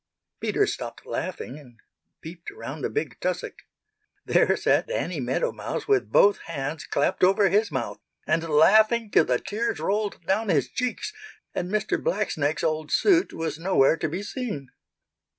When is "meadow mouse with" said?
5.19-6.11